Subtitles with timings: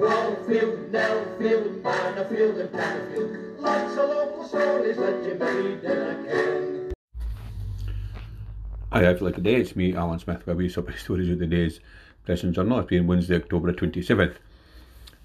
[0.00, 3.60] Wallfield, Nellfield, and.
[3.60, 6.92] Lots of local stories a can.
[8.92, 9.56] Hi, I've like today.
[9.56, 11.80] It's me, Alan Smith, where we sub stories of the day's
[12.24, 12.78] Press and Journal.
[12.78, 14.36] It's been Wednesday, October 27th.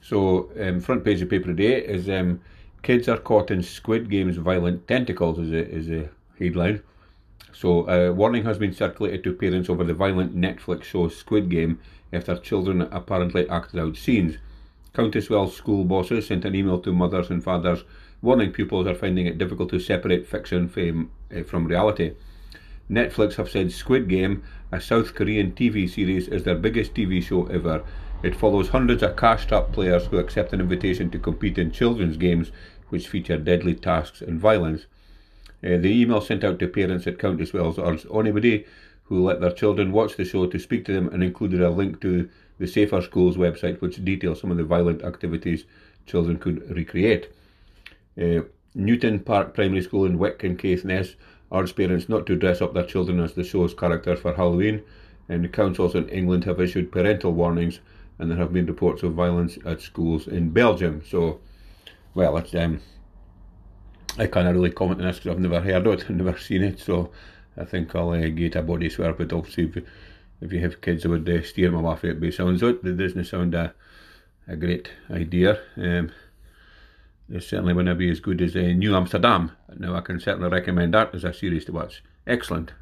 [0.01, 2.41] So, um, front page of paper today is um,
[2.81, 6.09] Kids are caught in Squid Game's violent tentacles, is a, is a
[6.39, 6.81] headline.
[7.53, 11.79] So, a warning has been circulated to parents over the violent Netflix show Squid Game
[12.11, 14.37] if their children apparently acted out scenes.
[14.93, 17.83] Countesswells school bosses sent an email to mothers and fathers
[18.21, 22.13] warning pupils are finding it difficult to separate fiction from, uh, from reality.
[22.89, 27.45] Netflix have said Squid Game, a South Korean TV series, is their biggest TV show
[27.47, 27.83] ever.
[28.21, 32.17] It follows hundreds of cashed up players who accept an invitation to compete in children's
[32.17, 32.51] games
[32.89, 34.85] which feature deadly tasks and violence.
[35.63, 38.65] Uh, the email sent out to parents at Countesswells urged anybody
[39.03, 42.01] who let their children watch the show to speak to them and included a link
[42.01, 45.65] to the Safer Schools website which details some of the violent activities
[46.05, 47.29] children could recreate.
[48.19, 48.41] Uh,
[48.73, 51.15] Newton Park Primary School in Wick and Caithness
[51.51, 54.81] urged parents not to dress up their children as the show's characters for Halloween,
[55.27, 57.79] and councils in England have issued parental warnings,
[58.17, 61.01] and there have been reports of violence at schools in Belgium.
[61.05, 61.39] So,
[62.13, 62.79] well, it's um,
[64.17, 66.79] I can't really comment on this because I've never heard of it, never seen it,
[66.79, 67.11] so
[67.57, 69.83] I think I'll uh, get a body swear, but obviously if,
[70.41, 73.25] if you have kids, I would uh, steer them off it, but sounds it doesn't
[73.25, 73.73] sound a,
[74.47, 75.59] a great idea.
[75.77, 76.11] Um,
[77.29, 79.51] it certainly wouldn't be as good as uh, New Amsterdam.
[79.77, 82.03] Now I can certainly recommend that as a series to watch.
[82.27, 82.73] Excellent.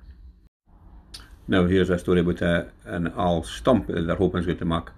[1.47, 4.65] Now here's a story about uh, an Al stump that they're hoping is going to
[4.65, 4.89] make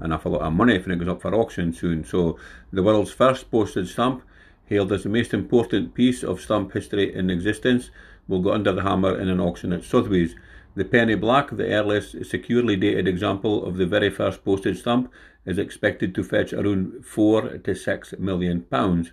[0.00, 2.04] an awful lot of money if it goes up for auction soon.
[2.04, 2.38] So
[2.72, 4.22] the world's first postage stamp,
[4.66, 7.90] hailed as the most important piece of stamp history in existence,
[8.26, 10.34] will go under the hammer in an auction at Sotheby's.
[10.74, 15.12] The penny black, the earliest securely dated example of the very first postage stamp,
[15.44, 19.12] is expected to fetch around four to six million pounds.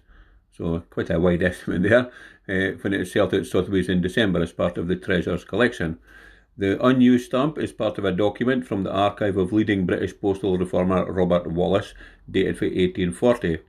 [0.51, 2.11] So quite a wide estimate there
[2.47, 5.99] uh, when it is sold at Sotheby's in December as part of the Treasures collection.
[6.57, 10.57] The unused stamp is part of a document from the archive of leading British postal
[10.57, 11.93] reformer Robert Wallace,
[12.29, 13.59] dated for 1840.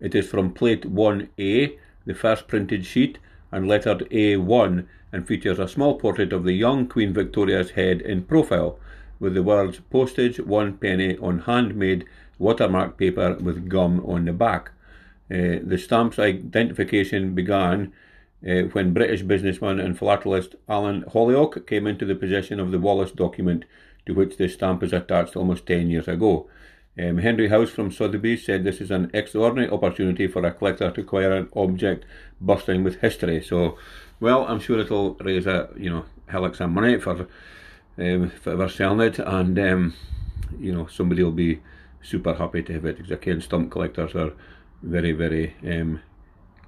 [0.00, 3.18] It is from plate 1A, the first printed sheet,
[3.52, 8.22] and lettered A1, and features a small portrait of the young Queen Victoria's head in
[8.22, 8.78] profile,
[9.18, 12.06] with the words postage one penny on handmade
[12.38, 14.70] watermark paper with gum on the back.
[15.30, 17.92] Uh, the stamp's identification began
[18.48, 23.12] uh, when British businessman and philatelist Alan Holyoake came into the possession of the Wallace
[23.12, 23.64] document
[24.06, 26.48] to which this stamp is attached almost 10 years ago.
[26.98, 31.00] Um, Henry House from Sotheby's said this is an extraordinary opportunity for a collector to
[31.00, 32.04] acquire an object
[32.40, 33.42] bursting with history.
[33.42, 33.78] So,
[34.18, 37.26] well, I'm sure it'll raise a you know of some money for um,
[37.96, 39.94] if we're selling it, and um,
[40.58, 41.60] you know somebody will be
[42.02, 44.32] super happy to have it because again, stump collectors are
[44.82, 46.00] very very um,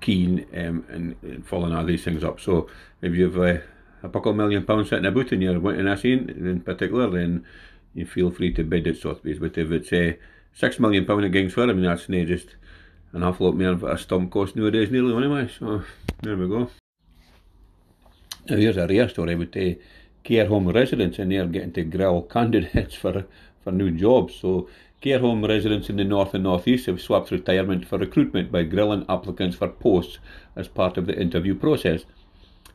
[0.00, 2.38] keen um, in, in following all these things up.
[2.38, 2.68] So
[3.00, 3.58] if you've uh,
[4.02, 7.44] a couple million pounds sitting about in you're wanting a scene in particular, then
[7.94, 9.38] you feel free to bid at Sotheby's.
[9.38, 10.12] But if it's uh,
[10.52, 12.56] six million pound against for, mean that's not just
[13.12, 15.48] an awful lot more a stump cost nowadays nearly anyway.
[15.58, 15.82] So
[16.22, 16.70] there we go.
[18.48, 19.82] Now here's a rare story uh,
[20.24, 23.26] care home residents and they're getting to grill candidates for
[23.62, 24.34] for new jobs.
[24.36, 24.68] So
[25.00, 29.04] care home residents in the north and northeast have swapped retirement for recruitment by grilling
[29.08, 30.18] applicants for posts
[30.56, 32.04] as part of the interview process.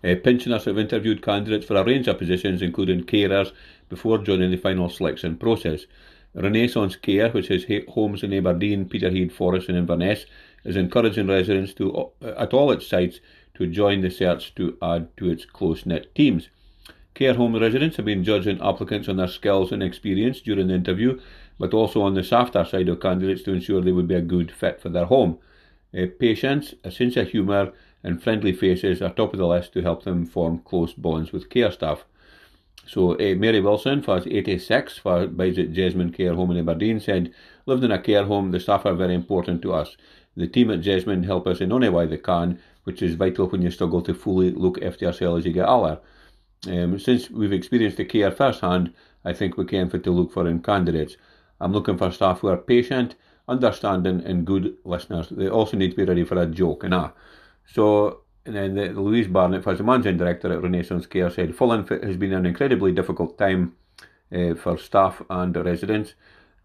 [0.03, 3.51] Uh, pensioners have interviewed candidates for a range of positions, including carers,
[3.89, 5.85] before joining the final selection process.
[6.33, 10.25] Renaissance Care, which has homes in Aberdeen, Peterhead, Forres, and Inverness,
[10.63, 13.19] is encouraging residents to, uh, at all its sites
[13.55, 16.49] to join the search to add to its close knit teams.
[17.15, 21.19] Care home residents have been judging applicants on their skills and experience during the interview,
[21.57, 24.51] but also on the softer side of candidates to ensure they would be a good
[24.51, 25.39] fit for their home.
[25.97, 29.81] Uh, patience, a sense of humour, and friendly faces are top of the list to
[29.81, 32.05] help them form close bonds with care staff.
[32.87, 37.33] So uh, Mary Wilson, for 86, for buys at Jesmond Care Home in Aberdeen, said,
[37.65, 39.97] Lived in a care home, the staff are very important to us.
[40.37, 43.61] The team at Jesmond help us in any way they can, which is vital when
[43.61, 45.99] you struggle to fully look after yourself as you get older.
[46.65, 48.93] Um, since we've experienced the care firsthand,
[49.25, 51.17] I think we can fit to look for in candidates.
[51.59, 53.15] I'm looking for staff who are patient,
[53.47, 55.27] understanding, and good listeners.
[55.29, 57.11] They also need to be ready for a joke, and ah.
[57.65, 61.85] So, and then the, Louise Barnett, as the managing director at Renaissance Care, said Fulham
[61.87, 63.75] has been an incredibly difficult time
[64.33, 66.13] uh, for staff and residents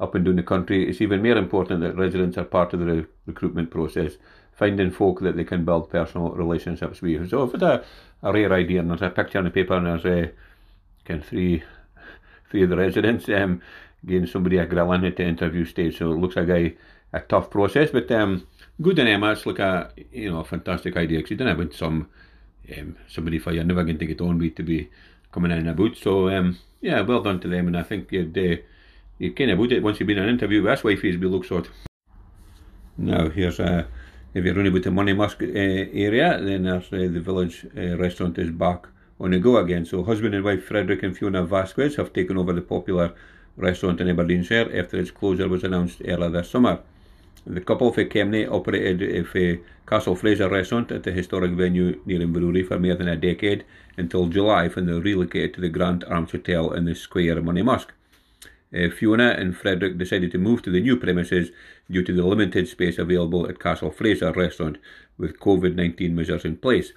[0.00, 0.88] up and down the country.
[0.88, 4.12] It's even more important that residents are part of the re- recruitment process,
[4.52, 7.30] finding folk that they can build personal relationships with.
[7.30, 7.84] So, it's a,
[8.22, 10.32] a rare idea, and there's a picture on the paper, and there's a
[11.04, 11.62] kind of three
[12.52, 13.62] three of the residents, um,
[14.04, 15.98] getting somebody a grill in at the interview stage.
[15.98, 16.76] So it looks like a,
[17.12, 18.46] a tough process, but um,
[18.80, 19.32] good on Emma.
[19.32, 22.08] It's like a you know a fantastic idea because you don't have some
[22.76, 24.90] um, somebody for you're never going to get on with to be
[25.30, 25.96] coming in a boot.
[25.96, 28.62] So um, yeah, well done to them, and I think you'd uh,
[29.18, 30.62] you kind of would it once you've been in an interview.
[30.62, 31.68] That's why Faceby looks odd.
[32.96, 33.86] Now here's a.
[34.34, 38.38] If you're running about the Monymusk uh, area, then there's uh, the village uh, restaurant
[38.38, 38.86] is back
[39.20, 39.84] on the go again.
[39.84, 43.14] So husband and wife Frederick and Fiona Vasquez have taken over the popular
[43.58, 46.80] restaurant in Aberdeenshire after its closure was announced earlier this summer.
[47.44, 52.66] The couple for Kemnay operated a Castle Fraser restaurant at the historic venue near Inverurie
[52.66, 53.64] for more than a decade
[53.96, 57.88] until July when they relocated to the Grant Arms Hotel in the square of Monymusk.
[58.72, 61.50] Uh, Fiona and Frederick decided to move to the new premises
[61.90, 64.78] due to the limited space available at Castle Fraser restaurant
[65.18, 66.92] with COVID 19 measures in place.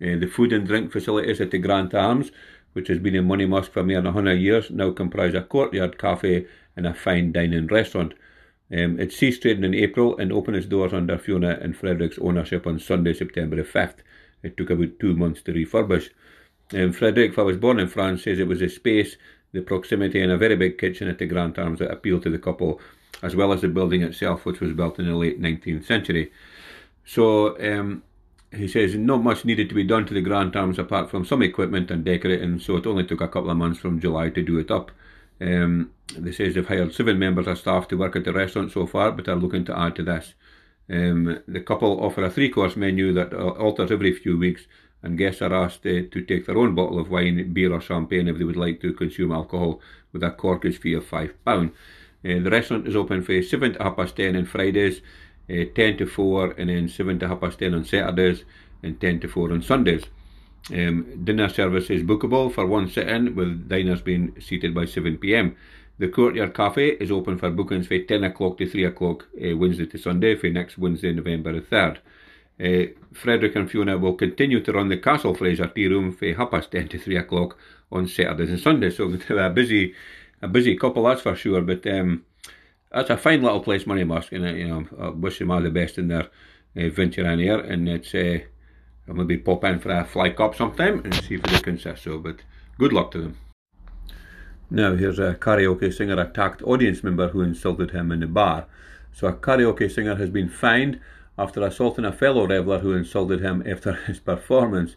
[0.00, 2.32] Uh, the food and drink facilities at the Grant Arms,
[2.72, 6.46] which has been in Monymusk for more than 100 years, now comprise a courtyard cafe
[6.74, 8.14] and a fine dining restaurant.
[8.74, 12.66] Um, it ceased trading in April and opened its doors under Fiona and Frederick's ownership
[12.66, 13.98] on Sunday, September the 5th.
[14.42, 16.10] It took about two months to refurbish.
[16.72, 19.16] Um, Frederick, who was born in France, says it was the space,
[19.52, 22.38] the proximity, and a very big kitchen at the Grant Arms that appealed to the
[22.38, 22.80] couple,
[23.22, 26.32] as well as the building itself, which was built in the late 19th century.
[27.04, 28.02] So um,
[28.52, 31.42] he says not much needed to be done to the Grant Arms apart from some
[31.42, 34.58] equipment and decorating, so it only took a couple of months from July to do
[34.58, 34.90] it up.
[35.40, 38.86] Um, they says they've hired seven members of staff to work at the restaurant so
[38.86, 40.34] far, but are looking to add to this.
[40.88, 44.66] Um, the couple offer a three-course menu that alters every few weeks,
[45.02, 48.28] and guests are asked uh, to take their own bottle of wine, beer, or champagne
[48.28, 49.80] if they would like to consume alcohol,
[50.12, 51.72] with a corkage fee of five pound.
[52.24, 55.00] Uh, the restaurant is open for seven to half past ten on Fridays,
[55.50, 58.44] uh, ten to four, and then seven to half past ten on Saturdays,
[58.82, 60.04] and ten to four on Sundays.
[60.72, 65.56] Um, dinner service is bookable for one sit-in, with diners being seated by 7 pm.
[65.98, 69.86] The Courtyard Cafe is open for bookings from 10 o'clock to 3 o'clock uh, Wednesday
[69.86, 71.98] to Sunday for next Wednesday, November the 3rd.
[72.60, 76.50] Uh, Frederick and Fiona will continue to run the Castle Fraser tea room from half
[76.50, 77.58] past 10 to 3 o'clock
[77.92, 78.96] on Saturdays and Sundays.
[78.96, 79.94] So a busy,
[80.40, 81.60] a busy couple, that's for sure.
[81.60, 82.24] But um,
[82.90, 85.70] that's a fine little place, Monymusk, and uh, you know, I wish them all the
[85.70, 86.28] best in their
[86.76, 87.58] uh, venture in here.
[87.58, 88.38] And it's uh,
[89.08, 91.94] I'll maybe pop in for a fly cup sometime and see if they can say
[91.96, 92.18] so.
[92.18, 92.36] But
[92.78, 93.36] good luck to them.
[94.70, 98.66] Now, here's a karaoke singer attacked audience member who insulted him in the bar.
[99.12, 101.00] So, a karaoke singer has been fined
[101.38, 104.96] after assaulting a fellow reveller who insulted him after his performance.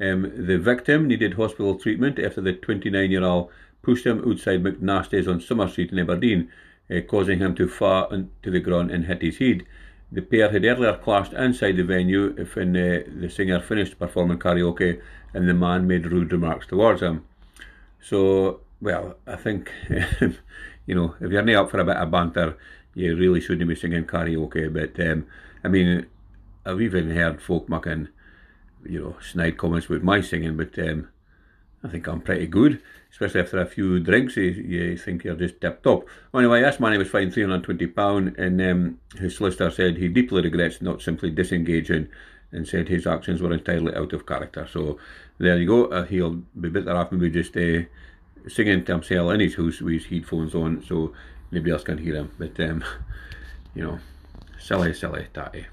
[0.00, 3.50] Um, the victim needed hospital treatment after the 29 year old
[3.82, 6.50] pushed him outside McNasty's on Summer Street in Aberdeen,
[6.90, 9.64] uh, causing him to fall to the ground and hit his head.
[10.12, 15.00] The pair had earlier clashed inside the venue when uh, the singer finished performing karaoke
[15.32, 17.24] and the man made rude remarks towards him.
[18.00, 19.70] So well, I think,
[20.86, 22.58] you know, if you're not up for a bit of banter,
[22.94, 24.70] you really shouldn't be singing karaoke.
[24.72, 25.26] But, um,
[25.62, 26.06] I mean,
[26.66, 28.08] I've even heard folk making,
[28.84, 31.08] you know, snide comments with my singing, but um,
[31.84, 32.80] I think I'm pretty good,
[33.10, 34.36] especially after a few drinks.
[34.36, 36.04] You, you think you're just tipped up.
[36.32, 41.02] Anyway, this man was fined £320, and um, his solicitor said he deeply regrets not
[41.02, 42.08] simply disengaging
[42.52, 44.68] and said his actions were entirely out of character.
[44.70, 44.98] So
[45.38, 45.86] there you go.
[45.86, 47.80] Uh, he'll be better off maybe just uh,
[48.48, 51.12] singing to himself in his house with his headphones on so
[51.50, 52.30] nobody else can hear him.
[52.38, 52.84] But, um,
[53.74, 53.98] you know,
[54.58, 55.66] silly, silly tatty.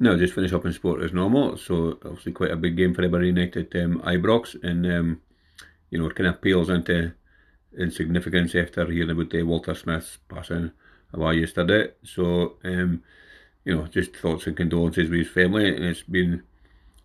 [0.00, 1.56] Now, just finish up in sport as normal.
[1.56, 5.20] So, obviously, quite a big game for Aberdeen United um, Ibrox, and um,
[5.90, 7.12] you know, it kind of pales into
[7.78, 10.72] insignificance after hearing about the Walter Smith's passing
[11.12, 11.92] away yesterday.
[12.02, 13.02] So, um,
[13.64, 16.42] you know, just thoughts and condolences with his family, and it's been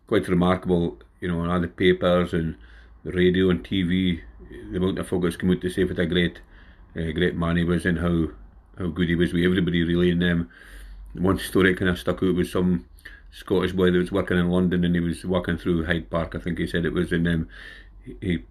[0.07, 2.55] quite remarkable, you know, on all the papers and
[3.03, 4.21] the radio and TV,
[4.71, 6.39] the amount of focus come out to say what a great,
[6.97, 8.27] uh, great man he was and how
[8.77, 10.09] how good he was with everybody really.
[10.11, 10.49] And um,
[11.13, 12.85] one story kind of stuck out was some
[13.31, 16.35] Scottish boy that was working in London and he was walking through Hyde Park.
[16.35, 17.47] I think he said it was, and um,
[18.21, 18.43] he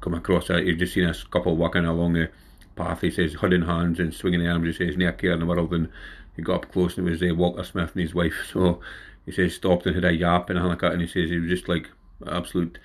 [0.00, 2.28] come across a, he just seen a couple walking along a
[2.76, 3.00] path.
[3.00, 4.76] He says holding hands and swinging their arms.
[4.76, 5.88] He says near care in the world, and
[6.36, 8.34] he got up close and it was uh, Walter Smith and his wife.
[8.52, 8.80] So
[9.24, 11.38] he says stopped and had a yap and a like that, and he says he
[11.38, 11.88] was just like
[12.26, 12.78] absolute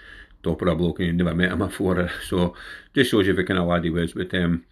[0.44, 2.10] top of bloke and you never met him before.
[2.28, 2.54] So
[2.94, 4.14] just shows you the kind of lad he was.
[4.14, 4.66] But um,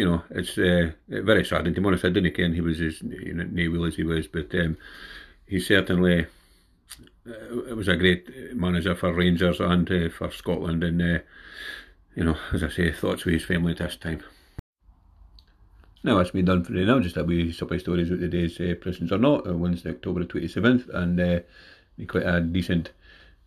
[0.00, 1.66] you know, it's uh, very sad.
[1.66, 4.26] And to be honest, I didn't care he was as you know, as he was,
[4.28, 4.78] but um,
[5.46, 6.26] he certainly
[7.26, 10.82] uh, was a great manager for Rangers and uh, for Scotland.
[10.82, 11.18] And uh,
[12.14, 14.22] you know, as I say, thoughts with his family at this time.
[16.02, 16.98] Now that's me done for the now.
[17.00, 19.46] Just a wee supply stories with today's uh, prisons or not.
[19.46, 21.40] Uh, Wednesday, October twenty seventh, and uh,
[22.08, 22.92] quite a decent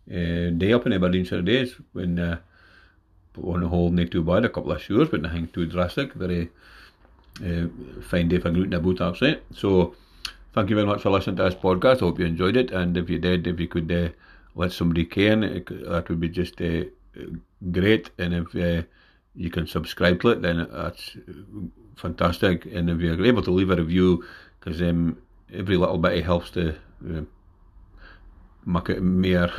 [0.07, 2.38] uh, day up in Aberdeenshire days when uh,
[3.42, 4.46] on the whole, not too bad.
[4.46, 6.13] A couple of shows, but nothing too drastic.
[6.13, 6.50] Very
[7.44, 7.68] uh,
[8.02, 9.40] fine day for gluten about, actually.
[9.54, 9.96] So,
[10.54, 11.98] thank you very much for listening to this podcast.
[11.98, 12.72] I hope you enjoyed it.
[12.72, 14.10] And if you did, if you could uh,
[14.56, 16.84] let somebody can, that would be just uh,
[17.72, 18.12] great.
[18.18, 18.86] And if
[19.36, 21.18] you can subscribe to it, then that's
[21.96, 22.66] fantastic.
[22.66, 24.24] And if you're able to leave a review,
[24.60, 25.18] because um,
[25.54, 26.75] every little bit helps to
[27.10, 27.22] uh,
[28.66, 29.50] make it more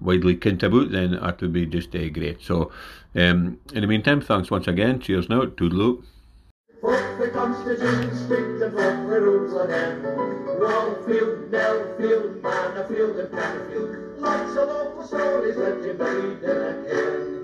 [0.00, 2.42] widely kent about, then that would be just uh, great.
[2.42, 2.70] So,
[3.14, 5.00] um, in the meantime, thanks once again.
[5.00, 5.42] Cheers now.
[5.44, 6.02] Toodaloo.
[6.82, 7.26] The.
[14.18, 17.36] Lots of stories that you made in a.